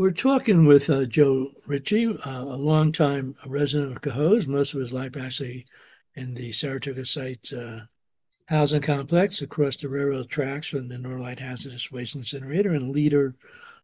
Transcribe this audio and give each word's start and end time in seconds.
We're 0.00 0.12
talking 0.12 0.64
with 0.64 0.88
uh, 0.88 1.04
Joe 1.04 1.50
Ritchie, 1.66 2.06
uh, 2.06 2.44
a 2.44 2.56
longtime 2.56 3.34
resident 3.44 3.92
of 3.92 4.00
Cohoes, 4.00 4.46
most 4.46 4.72
of 4.72 4.80
his 4.80 4.94
life 4.94 5.14
actually 5.14 5.66
in 6.14 6.32
the 6.32 6.52
Saratoga 6.52 7.04
site 7.04 7.52
uh, 7.52 7.80
housing 8.46 8.80
complex 8.80 9.42
across 9.42 9.76
the 9.76 9.90
railroad 9.90 10.30
tracks 10.30 10.68
from 10.68 10.88
the 10.88 10.96
Norlite 10.96 11.40
Hazardous 11.40 11.92
Waste 11.92 12.16
Incinerator 12.16 12.70
and 12.70 12.92
leader 12.92 13.34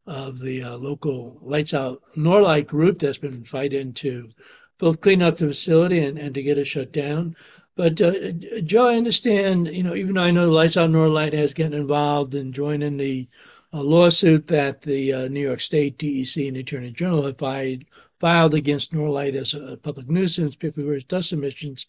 of 0.07 0.41
the 0.41 0.63
uh, 0.63 0.79
local 0.79 1.39
Lights 1.43 1.75
Out 1.75 2.01
Norlite 2.17 2.67
group 2.67 2.97
that's 2.97 3.19
been 3.19 3.45
fighting 3.45 3.93
to 3.93 4.31
both 4.79 5.03
clean 5.03 5.21
up 5.21 5.37
the 5.37 5.49
facility 5.49 6.03
and, 6.03 6.17
and 6.17 6.35
to 6.35 6.43
get 6.43 6.57
it 6.57 6.65
shut 6.65 6.93
down. 6.93 7.37
But 7.75 8.01
uh, 8.01 8.31
Joe, 8.65 8.89
I 8.89 8.97
understand, 8.97 9.69
you 9.69 9.83
know, 9.83 9.95
even 9.95 10.15
though 10.15 10.23
I 10.23 10.31
know 10.31 10.49
Lights 10.49 10.79
Out 10.79 10.89
Norlite 10.89 11.35
has 11.35 11.53
gotten 11.53 11.75
involved 11.75 12.35
in 12.35 12.53
joining 12.53 12.97
the 12.97 13.29
uh, 13.73 13.81
lawsuit 13.81 14.47
that 14.47 14.83
the 14.83 15.13
uh, 15.13 15.29
New 15.29 15.41
York 15.41 15.61
State 15.61 15.99
DEC 15.99 16.49
and 16.49 16.57
Attorney 16.57 16.91
General 16.91 17.27
have 17.27 17.39
filed, 17.39 17.85
filed 18.21 18.55
against 18.55 18.93
Norlite 18.93 19.35
as 19.35 19.55
a 19.55 19.77
public 19.77 20.09
nuisance, 20.09 20.57
particularly 20.57 20.95
with 20.95 21.09
dust 21.09 21.33
emissions. 21.33 21.87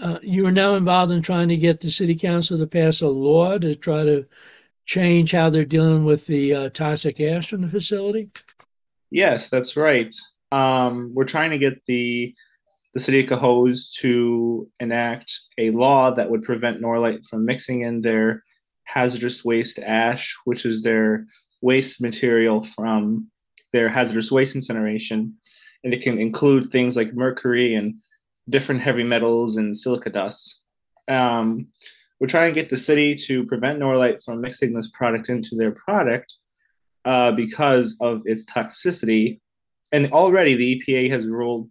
Uh, 0.00 0.18
you 0.22 0.46
are 0.46 0.52
now 0.52 0.74
involved 0.74 1.12
in 1.12 1.22
trying 1.22 1.48
to 1.48 1.56
get 1.56 1.80
the 1.80 1.90
city 1.90 2.14
council 2.14 2.58
to 2.58 2.66
pass 2.66 3.02
a 3.02 3.08
law 3.08 3.58
to 3.58 3.74
try 3.74 4.04
to 4.04 4.26
change 4.84 5.32
how 5.32 5.50
they're 5.50 5.64
dealing 5.64 6.04
with 6.04 6.26
the 6.26 6.54
uh, 6.54 6.68
toxic 6.70 7.20
ash 7.20 7.50
from 7.50 7.62
the 7.62 7.68
facility? 7.68 8.30
Yes, 9.10 9.48
that's 9.48 9.76
right. 9.76 10.14
Um, 10.50 11.12
we're 11.14 11.24
trying 11.24 11.50
to 11.50 11.58
get 11.58 11.84
the 11.86 12.34
the 12.94 13.00
city 13.00 13.20
of 13.20 13.26
Cohoes 13.26 13.90
to 14.00 14.68
enact 14.78 15.32
a 15.56 15.70
law 15.70 16.10
that 16.10 16.28
would 16.28 16.42
prevent 16.42 16.82
Norlite 16.82 17.26
from 17.26 17.46
mixing 17.46 17.80
in 17.80 18.02
their 18.02 18.44
hazardous 18.84 19.44
waste 19.44 19.78
ash, 19.78 20.34
which 20.44 20.66
is 20.66 20.82
their 20.82 21.26
waste 21.60 22.00
material 22.00 22.60
from 22.62 23.28
their 23.72 23.88
hazardous 23.88 24.30
waste 24.30 24.54
incineration. 24.54 25.34
And 25.84 25.92
it 25.92 26.02
can 26.02 26.18
include 26.18 26.66
things 26.66 26.96
like 26.96 27.14
mercury 27.14 27.74
and 27.74 27.94
different 28.48 28.80
heavy 28.80 29.02
metals 29.02 29.56
and 29.56 29.76
silica 29.76 30.10
dust. 30.10 30.60
Um, 31.08 31.68
we're 32.20 32.28
trying 32.28 32.54
to 32.54 32.60
get 32.60 32.70
the 32.70 32.76
city 32.76 33.14
to 33.26 33.44
prevent 33.46 33.80
Norlite 33.80 34.24
from 34.24 34.40
mixing 34.40 34.72
this 34.72 34.90
product 34.90 35.28
into 35.28 35.56
their 35.56 35.72
product 35.72 36.36
uh, 37.04 37.32
because 37.32 37.96
of 38.00 38.22
its 38.26 38.44
toxicity. 38.44 39.40
And 39.90 40.12
already 40.12 40.54
the 40.54 40.80
EPA 40.80 41.10
has 41.10 41.26
ruled 41.26 41.68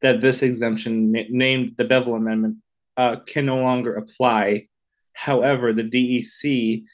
that 0.00 0.20
this 0.20 0.42
exemption, 0.42 1.12
named 1.30 1.74
the 1.76 1.84
Bevill 1.84 2.14
Amendment, 2.14 2.56
uh, 2.96 3.16
can 3.26 3.46
no 3.46 3.56
longer 3.56 3.94
apply. 3.94 4.68
However, 5.14 5.72
the 5.72 5.84
DEC 5.84 6.84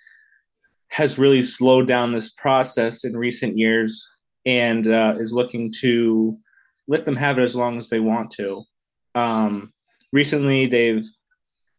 has 0.89 1.19
really 1.19 1.43
slowed 1.43 1.87
down 1.87 2.13
this 2.13 2.31
process 2.31 3.05
in 3.05 3.17
recent 3.17 3.59
years 3.59 4.09
and 4.47 4.87
uh, 4.87 5.15
is 5.19 5.33
looking 5.33 5.73
to 5.81 6.37
let 6.89 7.05
them 7.05 7.17
have 7.17 7.39
it 7.39 7.43
as 7.43 7.57
long 7.57 7.79
as 7.79 7.89
they 7.89 8.01
want 8.01 8.31
to. 8.33 8.63
Um, 9.15 9.73
recently, 10.13 10.67
they've 10.67 11.05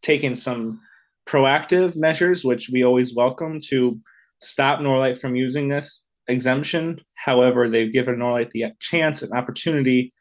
taken 0.01 0.35
some 0.35 0.79
proactive 1.27 1.95
measures, 1.95 2.43
which 2.43 2.69
we 2.69 2.83
always 2.83 3.15
welcome, 3.15 3.59
to 3.67 3.99
stop 4.39 4.79
Norlite 4.79 5.19
from 5.19 5.35
using 5.35 5.67
this 5.67 6.07
exemption. 6.27 7.01
However, 7.15 7.69
they've 7.69 7.91
given 7.91 8.17
Norlite 8.17 8.51
the 8.51 8.65
chance 8.79 9.21
and 9.21 9.33
opportunity 9.33 10.13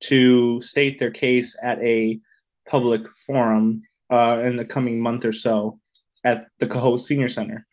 to 0.00 0.60
state 0.60 0.98
their 0.98 1.10
case 1.10 1.56
at 1.62 1.78
a 1.80 2.20
public 2.68 3.02
forum 3.26 3.82
uh, 4.10 4.40
in 4.44 4.56
the 4.56 4.64
coming 4.64 5.00
month 5.00 5.24
or 5.24 5.32
so 5.32 5.78
at 6.24 6.46
the 6.58 6.66
Cohoes 6.66 7.00
Senior 7.00 7.28
Center. 7.28 7.66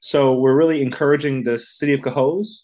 So 0.00 0.34
we're 0.34 0.56
really 0.56 0.82
encouraging 0.82 1.44
the 1.44 1.58
city 1.58 1.94
of 1.94 2.00
Cohoes 2.00 2.62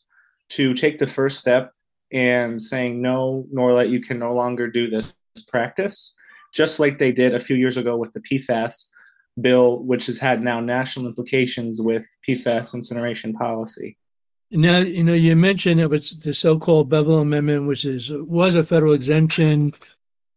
to 0.50 0.74
take 0.74 0.98
the 0.98 1.06
first 1.06 1.38
step 1.38 1.72
and 2.12 2.62
saying 2.62 3.00
no, 3.00 3.46
Norlite, 3.54 3.90
you 3.90 4.00
can 4.00 4.18
no 4.18 4.34
longer 4.34 4.68
do 4.68 4.90
this 4.90 5.14
practice, 5.48 6.14
just 6.52 6.80
like 6.80 6.98
they 6.98 7.12
did 7.12 7.34
a 7.34 7.40
few 7.40 7.56
years 7.56 7.76
ago 7.76 7.96
with 7.96 8.12
the 8.12 8.20
PFAS 8.20 8.88
bill, 9.40 9.78
which 9.78 10.06
has 10.06 10.18
had 10.18 10.42
now 10.42 10.60
national 10.60 11.06
implications 11.06 11.80
with 11.80 12.06
PFAS 12.28 12.74
incineration 12.74 13.32
policy. 13.32 13.96
Now, 14.52 14.78
you 14.78 15.04
know, 15.04 15.14
you 15.14 15.36
mentioned 15.36 15.80
it 15.80 15.88
was 15.88 16.18
the 16.18 16.34
so-called 16.34 16.90
Bevill 16.90 17.20
Amendment, 17.20 17.68
which 17.68 17.84
is 17.84 18.10
was 18.12 18.56
a 18.56 18.64
federal 18.64 18.94
exemption 18.94 19.72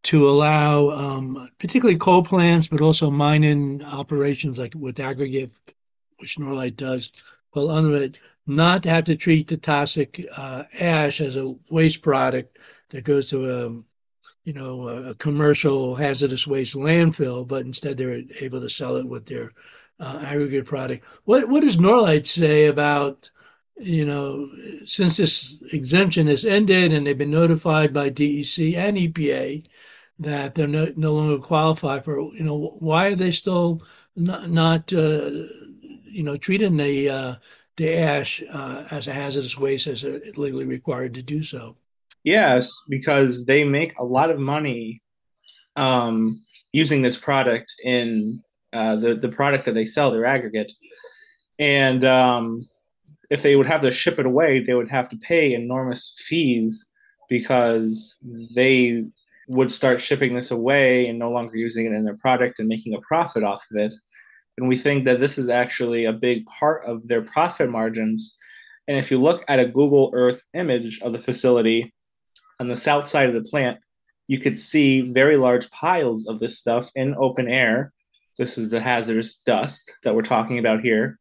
to 0.03 0.29
allow, 0.29 0.89
um, 0.89 1.49
particularly 1.59 1.97
coal 1.97 2.23
plants, 2.23 2.67
but 2.67 2.81
also 2.81 3.09
mining 3.09 3.83
operations 3.83 4.57
like 4.57 4.73
with 4.75 4.99
aggregate, 4.99 5.51
which 6.19 6.37
Norlite 6.37 6.75
does, 6.75 7.11
well, 7.53 7.71
under 7.71 7.95
it, 7.95 8.21
not 8.45 8.83
to 8.83 8.89
have 8.89 9.05
to 9.05 9.15
treat 9.15 9.47
the 9.47 9.57
toxic 9.57 10.25
uh, 10.35 10.63
ash 10.79 11.21
as 11.21 11.35
a 11.37 11.55
waste 11.69 12.01
product 12.01 12.57
that 12.89 13.05
goes 13.05 13.29
to 13.29 13.49
a 13.49 13.83
you 14.43 14.53
know, 14.53 14.89
a, 14.89 15.15
commercial 15.15 15.95
hazardous 15.95 16.45
waste 16.45 16.75
landfill, 16.75 17.47
but 17.47 17.65
instead 17.65 17.97
they're 17.97 18.21
able 18.41 18.59
to 18.59 18.69
sell 18.69 18.97
it 18.97 19.07
with 19.07 19.25
their 19.25 19.53
uh, 19.99 20.19
aggregate 20.25 20.65
product. 20.65 21.05
What 21.23 21.47
what 21.47 21.61
does 21.61 21.77
Norlite 21.77 22.27
say 22.27 22.65
about, 22.65 23.29
you 23.77 24.05
know, 24.05 24.49
since 24.85 25.17
this 25.17 25.63
exemption 25.71 26.27
has 26.27 26.43
ended 26.45 26.91
and 26.91 27.07
they've 27.07 27.17
been 27.17 27.31
notified 27.31 27.93
by 27.93 28.09
DEC 28.09 28.75
and 28.75 28.97
EPA 28.97 29.63
that 30.23 30.55
they're 30.55 30.67
no, 30.67 30.91
no 30.95 31.13
longer 31.13 31.37
qualified 31.37 32.03
for, 32.03 32.19
you 32.33 32.43
know, 32.43 32.75
why 32.79 33.07
are 33.07 33.15
they 33.15 33.31
still 33.31 33.83
not, 34.15 34.49
not 34.49 34.91
uh, 34.93 35.29
you 36.05 36.23
know, 36.23 36.37
treating 36.37 36.77
the 36.77 37.09
uh, 37.09 37.35
the 37.77 37.97
ash 37.97 38.43
uh, 38.51 38.85
as 38.91 39.07
a 39.07 39.13
hazardous 39.13 39.57
waste 39.57 39.87
as 39.87 40.03
legally 40.03 40.65
required 40.65 41.13
to 41.15 41.21
do 41.21 41.41
so? 41.41 41.75
Yes, 42.23 42.71
because 42.87 43.45
they 43.45 43.63
make 43.63 43.97
a 43.97 44.03
lot 44.03 44.29
of 44.29 44.39
money 44.39 45.01
um, 45.75 46.39
using 46.71 47.01
this 47.01 47.17
product 47.17 47.73
in 47.83 48.41
uh, 48.71 48.95
the 48.95 49.15
the 49.15 49.29
product 49.29 49.65
that 49.65 49.73
they 49.73 49.85
sell, 49.85 50.11
their 50.11 50.25
aggregate, 50.25 50.71
and 51.59 52.05
um, 52.05 52.67
if 53.29 53.41
they 53.41 53.55
would 53.55 53.67
have 53.67 53.81
to 53.81 53.91
ship 53.91 54.19
it 54.19 54.25
away, 54.25 54.59
they 54.59 54.73
would 54.73 54.89
have 54.89 55.09
to 55.09 55.17
pay 55.17 55.53
enormous 55.53 56.21
fees 56.27 56.91
because 57.29 58.17
they 58.55 59.05
would 59.47 59.71
start 59.71 60.01
shipping 60.01 60.33
this 60.33 60.51
away 60.51 61.07
and 61.07 61.19
no 61.19 61.31
longer 61.31 61.55
using 61.55 61.85
it 61.85 61.93
in 61.93 62.05
their 62.05 62.17
product 62.17 62.59
and 62.59 62.67
making 62.67 62.93
a 62.93 63.01
profit 63.01 63.43
off 63.43 63.65
of 63.71 63.77
it. 63.77 63.93
And 64.57 64.67
we 64.67 64.77
think 64.77 65.05
that 65.05 65.19
this 65.19 65.37
is 65.37 65.49
actually 65.49 66.05
a 66.05 66.13
big 66.13 66.45
part 66.45 66.85
of 66.85 67.07
their 67.07 67.21
profit 67.21 67.69
margins. 67.69 68.37
And 68.87 68.97
if 68.97 69.11
you 69.11 69.19
look 69.21 69.43
at 69.47 69.59
a 69.59 69.65
Google 69.65 70.11
Earth 70.13 70.43
image 70.53 71.01
of 71.01 71.13
the 71.13 71.19
facility, 71.19 71.93
on 72.59 72.67
the 72.67 72.75
south 72.75 73.07
side 73.07 73.27
of 73.27 73.33
the 73.33 73.49
plant, 73.49 73.79
you 74.27 74.39
could 74.39 74.57
see 74.57 75.01
very 75.01 75.37
large 75.37 75.69
piles 75.71 76.27
of 76.27 76.39
this 76.39 76.57
stuff 76.57 76.89
in 76.95 77.15
open 77.15 77.47
air. 77.47 77.91
This 78.37 78.57
is 78.57 78.69
the 78.69 78.79
hazardous 78.79 79.37
dust 79.45 79.93
that 80.03 80.15
we're 80.15 80.21
talking 80.21 80.59
about 80.59 80.81
here. 80.81 81.19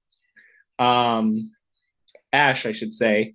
Um, 0.79 1.51
ash, 2.33 2.65
I 2.65 2.73
should 2.73 2.95
say. 2.95 3.35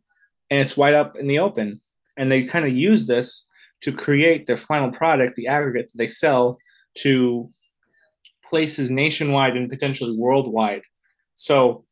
And 0.50 0.60
it's 0.62 0.78
wide 0.78 0.94
up 0.94 1.18
in 1.18 1.28
the 1.28 1.40
open. 1.40 1.82
And 2.16 2.32
they 2.32 2.44
kind 2.44 2.66
of 2.66 2.72
use 2.76 3.08
this 3.08 3.47
to 3.82 3.92
create 3.92 4.46
their 4.46 4.58
final 4.58 4.92
product, 4.92 5.36
the 5.36 5.48
aggregate 5.48 5.90
that 5.92 5.98
they 5.98 6.08
sell 6.08 6.58
to 6.96 7.48
places 8.48 8.90
nationwide 8.90 9.56
and 9.56 9.70
potentially 9.70 10.16
worldwide. 10.18 10.82
So 11.36 11.86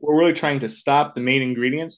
we're 0.00 0.18
really 0.18 0.32
trying 0.32 0.60
to 0.60 0.68
stop 0.68 1.14
the 1.14 1.20
main 1.20 1.42
ingredient 1.42 1.94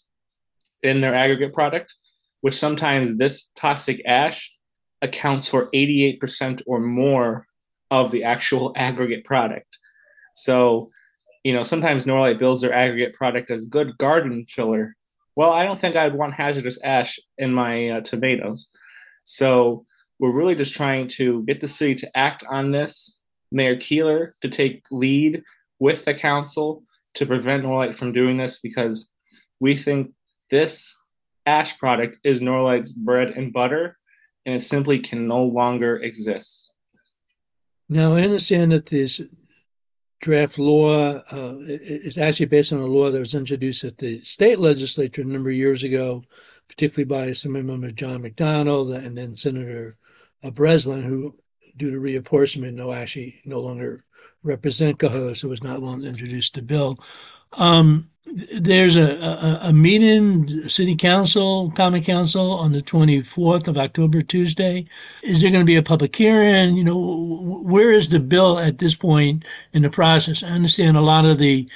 in 0.83 1.01
their 1.01 1.15
aggregate 1.15 1.53
product 1.53 1.95
which 2.41 2.59
sometimes 2.59 3.17
this 3.17 3.49
toxic 3.57 4.03
ash 4.07 4.55
accounts 5.03 5.49
for 5.49 5.71
88% 5.73 6.63
or 6.67 6.81
more 6.81 7.47
of 7.91 8.11
the 8.11 8.25
actual 8.25 8.73
aggregate 8.77 9.25
product. 9.25 9.79
So, 10.35 10.91
you 11.45 11.53
know, 11.53 11.63
sometimes 11.63 12.05
Norlite 12.05 12.39
bills 12.39 12.61
their 12.61 12.73
aggregate 12.73 13.15
product 13.15 13.51
as 13.51 13.65
good 13.67 13.97
garden 13.99 14.45
filler. 14.47 14.95
Well, 15.37 15.51
I 15.51 15.65
don't 15.65 15.79
think 15.79 15.97
I'd 15.97 16.15
want 16.15 16.35
hazardous 16.35 16.79
ash 16.83 17.19
in 17.39 17.53
my 17.53 17.89
uh, 17.89 18.01
tomatoes. 18.01 18.71
So, 19.31 19.87
we're 20.19 20.33
really 20.33 20.55
just 20.55 20.75
trying 20.75 21.09
to 21.09 21.43
get 21.45 21.61
the 21.61 21.69
city 21.69 21.95
to 21.97 22.17
act 22.17 22.45
on 22.51 22.73
this. 22.73 23.21
Mayor 23.53 23.77
Keeler 23.77 24.35
to 24.43 24.49
take 24.49 24.85
lead 24.91 25.43
with 25.79 26.05
the 26.05 26.15
council 26.15 26.85
to 27.15 27.27
prevent 27.27 27.65
Norlite 27.65 27.95
from 27.95 28.13
doing 28.13 28.37
this 28.37 28.59
because 28.59 29.11
we 29.61 29.77
think 29.77 30.13
this 30.51 30.97
ash 31.47 31.79
product 31.79 32.19
is 32.23 32.41
Norlite's 32.41 32.93
bread 32.93 33.31
and 33.31 33.53
butter, 33.53 33.97
and 34.47 34.55
it 34.55 34.63
simply 34.63 34.99
can 34.99 35.27
no 35.27 35.45
longer 35.45 35.97
exist. 35.97 36.73
Now, 37.89 38.15
I 38.15 38.23
understand 38.23 38.73
that 38.73 38.87
this 38.87 39.21
draft 40.21 40.59
law 40.59 41.15
uh, 41.17 41.57
is 41.61 42.19
actually 42.19 42.47
based 42.47 42.73
on 42.73 42.81
a 42.81 42.87
law 42.87 43.11
that 43.11 43.19
was 43.19 43.35
introduced 43.35 43.85
at 43.85 43.99
the 43.99 44.23
state 44.23 44.61
legislature 44.61 45.23
a 45.23 45.25
number 45.25 45.51
of 45.51 45.57
years 45.57 45.83
ago, 45.83 46.23
particularly 46.71 47.05
by 47.05 47.27
Assembly 47.27 47.63
Member 47.63 47.91
John 47.91 48.23
McDonald 48.23 48.91
and 48.91 49.19
then 49.19 49.35
Senator 49.35 49.97
Breslin, 50.53 51.03
who, 51.03 51.35
due 51.77 51.91
to 51.91 52.01
reapportionment, 52.01 52.75
no 52.75 52.93
actually 52.93 53.41
no 53.45 53.59
longer 53.59 54.05
represent 54.45 54.99
Cohoes, 54.99 55.43
who 55.43 55.49
was 55.49 55.65
not 55.65 55.83
willing 55.83 56.03
to 56.03 56.09
introduce 56.09 56.51
the 56.51 56.63
bill. 56.63 56.99
Um, 57.53 58.09
there's 58.53 58.97
a, 58.97 59.03
a, 59.03 59.61
a 59.65 59.73
meeting, 59.73 60.69
city 60.69 60.95
council, 60.95 61.73
common 61.73 62.05
council 62.05 62.53
on 62.53 62.71
the 62.71 62.79
24th 62.79 63.67
of 63.67 63.77
October, 63.77 64.23
Tuesday. 64.23 64.87
Is 65.25 65.43
there 65.43 65.51
going 65.51 65.63
to 65.63 65.67
be 65.67 65.77
a 65.77 65.83
public 65.83 66.15
hearing? 66.15 66.77
You 66.77 66.85
know, 66.85 67.63
where 67.65 67.91
is 67.91 68.09
the 68.09 68.21
bill 68.21 68.61
at 68.61 68.79
this 68.79 68.95
point 68.95 69.45
in 69.73 69.83
the 69.83 69.91
process? 69.91 70.45
I 70.45 70.51
understand 70.51 70.97
a 70.97 71.03
lot 71.03 71.27
of 71.27 71.39
the 71.39 71.69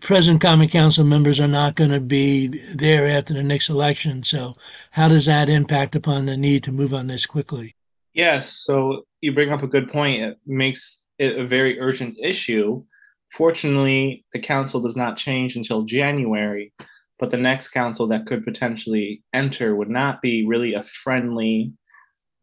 present 0.00 0.40
common 0.40 0.68
council 0.68 1.04
members 1.04 1.40
are 1.40 1.48
not 1.48 1.74
going 1.74 1.90
to 1.90 2.00
be 2.00 2.48
there 2.74 3.08
after 3.08 3.34
the 3.34 3.42
next 3.42 3.68
election. 3.68 4.22
So 4.22 4.54
how 4.90 5.08
does 5.08 5.26
that 5.26 5.48
impact 5.48 5.96
upon 5.96 6.26
the 6.26 6.36
need 6.36 6.64
to 6.64 6.72
move 6.72 6.94
on 6.94 7.06
this 7.06 7.26
quickly? 7.26 7.74
Yes. 8.14 8.52
So 8.52 9.04
you 9.20 9.32
bring 9.32 9.52
up 9.52 9.62
a 9.62 9.68
good 9.68 9.90
point. 9.90 10.22
It 10.22 10.38
makes 10.46 11.04
it 11.18 11.38
a 11.38 11.46
very 11.46 11.80
urgent 11.80 12.16
issue 12.22 12.84
Fortunately, 13.32 14.24
the 14.32 14.38
council 14.38 14.80
does 14.80 14.96
not 14.96 15.16
change 15.16 15.56
until 15.56 15.82
January, 15.82 16.72
but 17.18 17.30
the 17.30 17.36
next 17.36 17.68
council 17.68 18.06
that 18.08 18.26
could 18.26 18.44
potentially 18.44 19.22
enter 19.34 19.76
would 19.76 19.90
not 19.90 20.22
be 20.22 20.46
really 20.46 20.74
a 20.74 20.82
friendly 20.82 21.72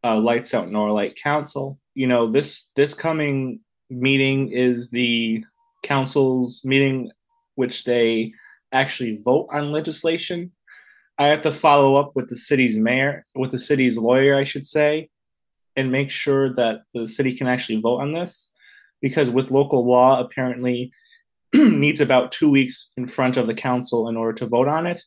uh, 0.04 0.20
lights 0.20 0.54
out 0.54 0.70
Norlite 0.70 1.16
council. 1.22 1.80
You 1.96 2.08
know, 2.08 2.30
this 2.30 2.70
this 2.76 2.94
coming 2.94 3.62
meeting 3.90 4.52
is 4.52 4.90
the 4.90 5.44
council's 5.82 6.62
meeting 6.64 7.12
which 7.56 7.84
they 7.84 8.34
actually 8.72 9.20
vote 9.24 9.48
on 9.52 9.72
legislation. 9.72 10.52
I 11.18 11.28
have 11.28 11.42
to 11.42 11.52
follow 11.52 11.96
up 11.98 12.12
with 12.16 12.30
the 12.30 12.36
city's 12.36 12.76
mayor, 12.76 13.26
with 13.36 13.52
the 13.52 13.58
city's 13.58 13.98
lawyer, 13.98 14.38
I 14.38 14.44
should 14.44 14.68
say, 14.68 15.10
and 15.76 15.92
make 15.92 16.12
sure 16.12 16.54
that 16.56 16.82
the 16.94 17.08
city 17.08 17.34
can 17.36 17.48
actually 17.48 17.82
vote 17.82 18.02
on 18.02 18.12
this 18.12 18.52
because 19.02 19.30
with 19.30 19.52
local 19.52 19.86
law, 19.86 20.20
apparently 20.20 20.92
needs 21.54 22.02
about 22.02 22.32
two 22.32 22.50
weeks 22.50 22.92
in 22.98 23.08
front 23.08 23.38
of 23.38 23.48
the 23.48 23.54
council 23.54 24.10
in 24.10 24.18
order 24.18 24.34
to 24.34 24.48
vote 24.48 24.68
on 24.68 24.88
it. 24.88 25.02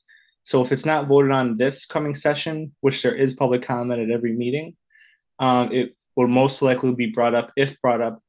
So 0.45 0.63
if 0.63 0.73
it's 0.73 0.87
not 0.87 1.09
voted 1.09 1.31
on 1.31 1.59
this 1.59 1.85
coming 1.85 2.15
session, 2.15 2.75
which 2.81 3.03
there 3.03 3.15
is 3.15 3.35
public 3.35 3.63
comment 3.63 4.01
at 4.01 4.11
every 4.11 4.33
meeting, 4.33 4.77
um, 5.39 5.73
it 5.73 5.95
will 6.17 6.29
most 6.29 6.63
likely 6.63 6.95
be 6.95 7.11
brought 7.11 7.35
up, 7.35 7.53
if 7.57 7.81
brought 7.83 8.01
up, 8.01 8.23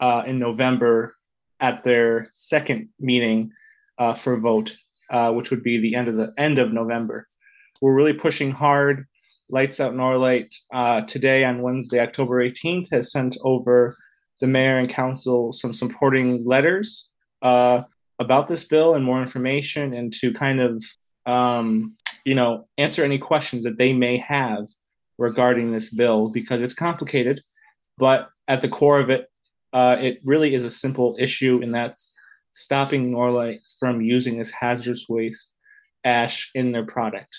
uh, 0.00 0.24
in 0.26 0.38
November 0.38 1.14
at 1.60 1.84
their 1.84 2.30
second 2.32 2.88
meeting 2.98 3.52
uh, 4.00 4.14
for 4.14 4.40
vote, 4.40 4.74
uh, 5.10 5.32
which 5.32 5.50
would 5.50 5.62
be 5.62 5.78
the 5.78 5.94
end 5.94 6.08
of 6.08 6.16
the 6.16 6.32
end 6.36 6.58
of 6.58 6.72
November. 6.72 7.28
We're 7.80 7.94
really 7.94 8.14
pushing 8.14 8.50
hard. 8.50 9.06
Lights 9.48 9.80
Out 9.80 9.94
Norlite 9.94 10.54
uh, 10.72 11.02
today 11.02 11.44
on 11.44 11.62
Wednesday, 11.62 12.00
October 12.00 12.42
18th, 12.42 12.88
has 12.92 13.12
sent 13.12 13.36
over 13.42 13.96
the 14.40 14.46
mayor 14.46 14.78
and 14.78 14.88
council 14.88 15.52
some 15.52 15.72
supporting 15.72 16.44
letters 16.44 17.10
uh, 17.42 17.82
about 18.18 18.48
this 18.48 18.64
bill 18.64 18.94
and 18.94 19.04
more 19.04 19.20
information 19.20 19.92
and 19.94 20.12
to 20.12 20.32
kind 20.32 20.60
of 20.60 20.84
um, 21.26 21.96
you 22.24 22.34
know 22.34 22.68
answer 22.78 23.02
any 23.02 23.18
questions 23.18 23.64
that 23.64 23.78
they 23.78 23.92
may 23.92 24.18
have 24.18 24.66
regarding 25.18 25.72
this 25.72 25.92
bill 25.92 26.28
because 26.28 26.60
it's 26.60 26.74
complicated 26.74 27.40
but 27.98 28.28
at 28.48 28.60
the 28.60 28.68
core 28.68 29.00
of 29.00 29.10
it 29.10 29.26
uh, 29.72 29.96
it 30.00 30.18
really 30.24 30.54
is 30.54 30.64
a 30.64 30.70
simple 30.70 31.16
issue 31.18 31.60
and 31.62 31.74
that's 31.74 32.14
stopping 32.52 33.10
norlite 33.10 33.60
from 33.78 34.00
using 34.00 34.38
this 34.38 34.50
hazardous 34.50 35.06
waste 35.08 35.54
ash 36.04 36.50
in 36.54 36.72
their 36.72 36.86
product 36.86 37.36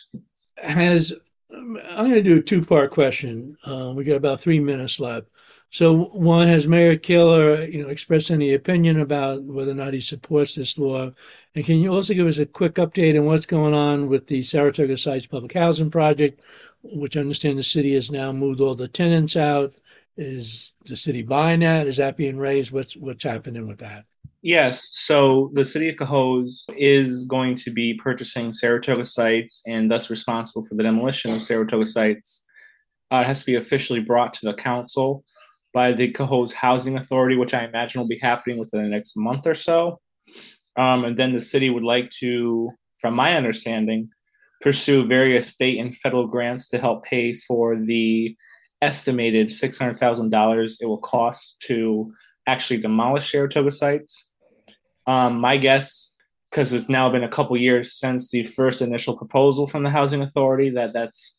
has 0.57 1.13
i'm 1.51 2.09
going 2.09 2.11
to 2.11 2.21
do 2.21 2.37
a 2.37 2.41
two 2.41 2.61
part 2.61 2.91
question 2.91 3.55
uh, 3.65 3.91
we 3.95 4.03
got 4.03 4.15
about 4.15 4.39
three 4.39 4.59
minutes 4.59 4.99
left 4.99 5.27
so 5.73 6.03
one 6.03 6.49
has 6.49 6.67
Mayor 6.67 6.97
Keeler, 6.97 7.63
you 7.63 7.81
know, 7.81 7.87
expressed 7.87 8.29
any 8.29 8.53
opinion 8.53 8.99
about 8.99 9.41
whether 9.41 9.71
or 9.71 9.75
not 9.75 9.93
he 9.93 10.01
supports 10.01 10.53
this 10.53 10.77
law, 10.77 11.09
and 11.55 11.65
can 11.65 11.79
you 11.79 11.93
also 11.93 12.13
give 12.13 12.27
us 12.27 12.39
a 12.39 12.45
quick 12.45 12.73
update 12.75 13.17
on 13.17 13.25
what's 13.25 13.45
going 13.45 13.73
on 13.73 14.09
with 14.09 14.27
the 14.27 14.41
Saratoga 14.41 14.97
Sites 14.97 15.27
Public 15.27 15.53
Housing 15.53 15.89
Project, 15.89 16.41
which 16.83 17.15
I 17.15 17.21
understand 17.21 17.57
the 17.57 17.63
city 17.63 17.93
has 17.93 18.11
now 18.11 18.33
moved 18.33 18.59
all 18.59 18.75
the 18.75 18.89
tenants 18.89 19.37
out. 19.37 19.73
Is 20.17 20.73
the 20.85 20.97
city 20.97 21.21
buying 21.21 21.61
that? 21.61 21.87
Is 21.87 21.97
that 21.97 22.17
being 22.17 22.37
raised? 22.37 22.71
What's 22.71 22.97
what's 22.97 23.23
happening 23.23 23.65
with 23.65 23.79
that? 23.79 24.05
Yes. 24.43 24.89
So 24.93 25.51
the 25.53 25.63
city 25.63 25.89
of 25.89 25.97
Cohoes 25.97 26.65
is 26.75 27.25
going 27.25 27.55
to 27.55 27.71
be 27.71 27.93
purchasing 27.93 28.51
Saratoga 28.51 29.05
sites 29.05 29.61
and 29.67 29.89
thus 29.89 30.09
responsible 30.09 30.65
for 30.65 30.73
the 30.73 30.83
demolition 30.83 31.31
of 31.31 31.43
Saratoga 31.43 31.85
sites. 31.85 32.43
Uh, 33.11 33.17
it 33.17 33.27
has 33.27 33.41
to 33.41 33.45
be 33.45 33.55
officially 33.55 33.99
brought 33.99 34.33
to 34.35 34.45
the 34.47 34.55
council 34.55 35.23
by 35.73 35.91
the 35.91 36.11
Cohoes 36.11 36.53
Housing 36.53 36.97
Authority, 36.97 37.35
which 37.35 37.53
I 37.53 37.65
imagine 37.65 38.01
will 38.01 38.07
be 38.07 38.19
happening 38.19 38.57
within 38.57 38.81
the 38.81 38.89
next 38.89 39.15
month 39.15 39.45
or 39.45 39.53
so. 39.53 39.99
Um, 40.75 41.05
and 41.05 41.17
then 41.17 41.33
the 41.33 41.41
city 41.41 41.69
would 41.69 41.83
like 41.83 42.09
to, 42.21 42.71
from 42.99 43.13
my 43.13 43.35
understanding, 43.35 44.09
pursue 44.61 45.05
various 45.05 45.49
state 45.49 45.79
and 45.79 45.95
federal 45.95 46.25
grants 46.25 46.69
to 46.69 46.79
help 46.79 47.03
pay 47.03 47.35
for 47.35 47.75
the 47.75 48.35
estimated 48.81 49.49
$600,000 49.49 50.77
it 50.79 50.85
will 50.85 50.97
cost 50.97 51.59
to 51.67 52.11
actually 52.47 52.79
demolish 52.79 53.31
Saratoga 53.31 53.69
sites. 53.69 54.30
Um, 55.07 55.39
my 55.39 55.57
guess, 55.57 56.15
because 56.49 56.73
it's 56.73 56.89
now 56.89 57.09
been 57.09 57.23
a 57.23 57.29
couple 57.29 57.55
years 57.57 57.93
since 57.93 58.29
the 58.29 58.43
first 58.43 58.81
initial 58.81 59.17
proposal 59.17 59.67
from 59.67 59.83
the 59.83 59.89
Housing 59.89 60.21
Authority, 60.21 60.69
that 60.71 60.93
that's 60.93 61.37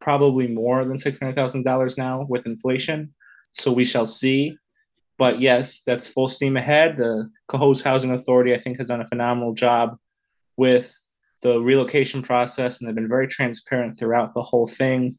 probably 0.00 0.46
more 0.46 0.84
than 0.84 0.96
$600,000 0.96 1.98
now 1.98 2.26
with 2.28 2.46
inflation. 2.46 3.14
So 3.52 3.72
we 3.72 3.84
shall 3.84 4.06
see. 4.06 4.58
But 5.16 5.40
yes, 5.40 5.82
that's 5.86 6.08
full 6.08 6.28
steam 6.28 6.56
ahead. 6.56 6.96
The 6.96 7.30
Cohoes 7.48 7.82
Housing 7.82 8.10
Authority, 8.10 8.52
I 8.52 8.58
think, 8.58 8.78
has 8.78 8.88
done 8.88 9.00
a 9.00 9.06
phenomenal 9.06 9.54
job 9.54 9.96
with 10.56 10.94
the 11.42 11.60
relocation 11.60 12.22
process, 12.22 12.78
and 12.78 12.88
they've 12.88 12.94
been 12.94 13.08
very 13.08 13.28
transparent 13.28 13.98
throughout 13.98 14.34
the 14.34 14.42
whole 14.42 14.66
thing, 14.66 15.16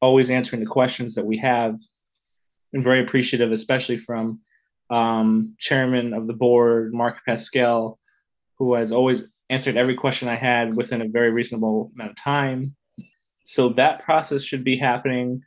always 0.00 0.30
answering 0.30 0.60
the 0.60 0.70
questions 0.70 1.14
that 1.14 1.26
we 1.26 1.38
have. 1.38 1.76
And 2.72 2.84
very 2.84 3.00
appreciative, 3.00 3.52
especially 3.52 3.96
from 3.96 4.42
um, 4.90 5.54
chairman 5.58 6.12
of 6.12 6.26
the 6.26 6.32
board, 6.32 6.94
Mark 6.94 7.18
Pascal, 7.26 7.98
who 8.58 8.74
has 8.74 8.92
always 8.92 9.28
answered 9.50 9.76
every 9.76 9.94
question 9.94 10.28
I 10.28 10.36
had 10.36 10.74
within 10.74 11.02
a 11.02 11.08
very 11.08 11.30
reasonable 11.32 11.92
amount 11.94 12.10
of 12.10 12.16
time. 12.16 12.76
So 13.44 13.70
that 13.70 14.02
process 14.04 14.42
should 14.42 14.64
be 14.64 14.76
happening 14.76 15.42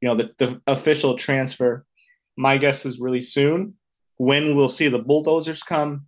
you 0.00 0.08
know 0.08 0.16
the, 0.16 0.30
the 0.38 0.60
official 0.66 1.16
transfer 1.16 1.84
my 2.36 2.56
guess 2.56 2.86
is 2.86 3.00
really 3.00 3.20
soon 3.20 3.74
when 4.16 4.56
we'll 4.56 4.68
see 4.68 4.88
the 4.88 4.98
bulldozers 4.98 5.62
come 5.62 6.06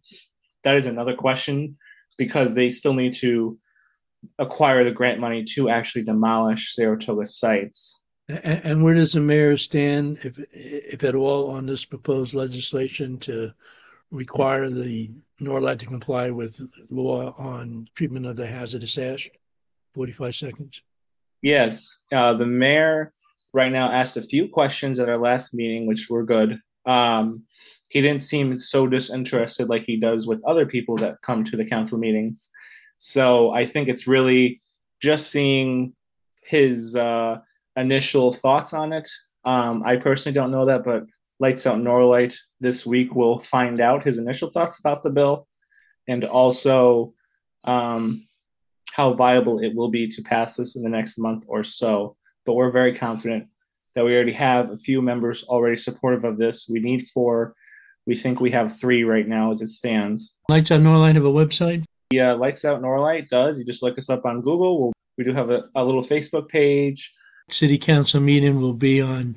that 0.64 0.76
is 0.76 0.87
another 0.87 1.14
question 1.14 1.76
because 2.19 2.55
they 2.55 2.70
still 2.70 2.94
need 2.94 3.12
to 3.12 3.58
acquire 4.38 4.84
the 4.84 4.90
grant 4.90 5.19
money 5.19 5.43
to 5.43 5.69
actually 5.69 6.05
demolish 6.05 6.75
Saratoga 6.75 7.27
sites. 7.27 8.01
And 8.44 8.82
where 8.82 8.94
does 8.94 9.12
the 9.12 9.20
mayor 9.20 9.56
stand, 9.56 10.19
if 10.22 10.39
if 10.53 11.05
at 11.05 11.15
all, 11.15 11.51
on 11.51 11.67
this 11.67 11.84
proposed 11.84 12.34
legislation 12.34 13.19
to 13.20 13.53
require 14.10 14.70
the 14.70 15.10
Norlite 15.41 15.81
to 15.81 15.86
comply 15.86 16.31
with 16.31 16.60
law 16.91 17.34
on 17.39 17.89
treatment 17.94 18.27
of 18.27 18.36
the 18.36 18.46
hazardous 18.46 18.96
ash? 18.98 19.31
Forty-five 19.94 20.34
seconds. 20.34 20.82
Yes, 21.43 22.03
uh, 22.12 22.34
the 22.34 22.46
mayor 22.46 23.12
right 23.53 23.72
now 23.72 23.91
asked 23.91 24.17
a 24.17 24.22
few 24.22 24.48
questions 24.48 24.98
at 24.98 25.08
our 25.08 25.19
last 25.19 25.53
meeting, 25.53 25.86
which 25.86 26.08
were 26.08 26.24
good. 26.24 26.58
Um, 26.86 27.44
he 27.91 28.01
didn't 28.01 28.22
seem 28.22 28.56
so 28.56 28.86
disinterested 28.86 29.69
like 29.69 29.84
he 29.84 29.96
does 29.96 30.27
with 30.27 30.43
other 30.44 30.67
people 30.67 30.96
that 30.96 31.20
come 31.22 31.44
to 31.44 31.56
the 31.56 31.65
council 31.65 31.98
meetings. 31.98 32.51
So 32.98 33.51
I 33.51 33.67
think 33.67 33.89
it's 33.89 34.06
really 34.06 34.62
just 35.01 35.31
seeing 35.31 35.94
his 36.44 36.96
uh, 36.96 37.41
initial 37.76 38.32
thoughts 38.32 38.72
on 38.72 38.93
it. 38.93 39.08
Um, 39.44 39.82
I 39.84 39.96
personally 39.96 40.34
don't 40.34 40.50
know 40.50 40.67
that, 40.67 40.84
but 40.84 41.05
Lights 41.41 41.67
Out 41.67 41.79
Norlite 41.79 42.36
this 42.60 42.86
week 42.86 43.14
will 43.14 43.41
find 43.41 43.81
out 43.81 44.05
his 44.05 44.19
initial 44.19 44.50
thoughts 44.50 44.79
about 44.79 45.02
the 45.02 45.10
bill 45.10 45.48
and 46.08 46.24
also 46.24 47.14
um, 47.64 48.26
how 48.93 49.14
viable 49.14 49.58
it 49.60 49.74
will 49.74 49.91
be 49.91 50.08
to 50.08 50.22
pass 50.22 50.56
this 50.56 50.76
in 50.76 50.82
the 50.82 50.88
next 50.88 51.19
month 51.19 51.44
or 51.48 51.64
so 51.64 52.17
but 52.44 52.55
we're 52.55 52.70
very 52.70 52.94
confident 52.94 53.48
that 53.94 54.05
we 54.05 54.14
already 54.14 54.32
have 54.32 54.70
a 54.70 54.76
few 54.76 55.02
members 55.02 55.44
already 55.44 55.76
supportive 55.76 56.24
of 56.24 56.38
this. 56.38 56.69
We 56.69 56.81
need 56.81 57.06
four. 57.08 57.55
We 58.06 58.17
think 58.17 58.41
we 58.41 58.50
have 58.50 58.79
three 58.79 59.05
right 59.05 59.26
now 59.26 59.50
as 59.50 59.62
it 59.62 59.69
stands. 59.69 60.34
Lights 60.48 60.70
Out 60.70 60.81
Norlite 60.81 61.14
have 61.14 61.24
a 61.24 61.32
website? 61.32 61.84
Yeah, 62.10 62.32
Lights 62.32 62.64
Out 62.64 62.82
Norlite 62.82 63.29
does. 63.29 63.58
You 63.58 63.64
just 63.64 63.82
look 63.82 63.98
us 63.98 64.10
up 64.10 64.24
on 64.24 64.41
Google. 64.41 64.81
We'll, 64.81 64.93
we 65.19 65.24
do 65.24 65.32
have 65.32 65.50
a, 65.50 65.64
a 65.74 65.84
little 65.84 66.02
Facebook 66.02 66.48
page. 66.48 67.12
City 67.52 67.78
Council 67.78 68.20
meeting 68.20 68.60
will 68.60 68.74
be 68.74 69.00
on 69.00 69.36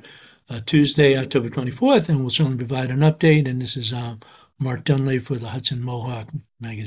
uh, 0.50 0.60
Tuesday, 0.66 1.18
October 1.18 1.50
24th, 1.50 2.10
and 2.10 2.22
we'll 2.22 2.30
certainly 2.30 2.58
provide 2.58 2.92
an 2.92 3.00
update. 3.00 3.48
And 3.50 3.62
this 3.62 3.78
is 3.78 3.94
uh, 3.94 4.16
Mark 4.60 4.86
Dunlea 4.86 5.22
for 5.22 5.36
the 5.36 5.48
Hudson 5.48 5.82
Mohawk 5.82 6.30
magazine. 6.62 6.84